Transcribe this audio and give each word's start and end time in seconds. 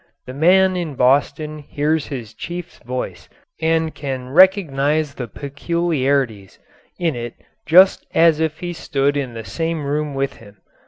The 0.25 0.33
man 0.33 0.75
in 0.75 0.95
Boston 0.95 1.59
hears 1.59 2.07
his 2.07 2.33
chief's 2.33 2.79
voice 2.79 3.29
and 3.61 3.93
can 3.93 4.29
recognise 4.29 5.13
the 5.13 5.27
peculiarities 5.27 6.57
in 6.97 7.15
it 7.15 7.35
just 7.67 8.07
as 8.15 8.39
if 8.39 8.61
he 8.61 8.73
stood 8.73 9.15
in 9.15 9.35
the 9.35 9.45
same 9.45 9.85
room 9.85 10.15
with 10.15 10.37
him. 10.37 10.57